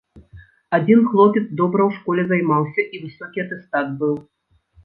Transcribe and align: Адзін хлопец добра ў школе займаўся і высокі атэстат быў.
Адзін 0.77 0.99
хлопец 1.11 1.43
добра 1.59 1.81
ў 1.89 1.91
школе 1.99 2.23
займаўся 2.31 2.81
і 2.87 3.03
высокі 3.05 3.37
атэстат 3.47 3.97
быў. 4.01 4.15